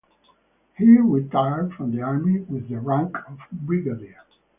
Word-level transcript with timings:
He 0.79 0.97
retired 0.97 1.73
from 1.75 1.91
the 1.95 2.01
army 2.01 2.39
with 2.39 2.69
the 2.69 2.79
rank 2.79 3.15
of 3.27 3.37
brigadier. 3.51 4.23